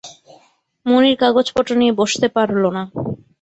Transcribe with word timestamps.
মুনির 0.85 1.15
কাগজপত্র 1.21 1.71
নিয়ে 1.81 1.93
বসতে 1.99 2.27
পারল 2.35 2.63
না। 2.75 2.83